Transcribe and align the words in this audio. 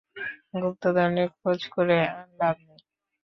গুপ্তধনের 0.53 1.29
খোঁজ 1.39 1.59
করে 1.73 1.97
আর 2.11 2.27
লাভ 2.39 2.55
নেই। 2.67 2.81